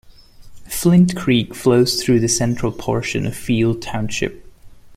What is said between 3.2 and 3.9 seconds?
of Field